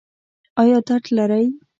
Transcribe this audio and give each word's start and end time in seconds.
ایا 0.61 0.77
درد 0.87 1.05
لرئ؟ 1.15 1.45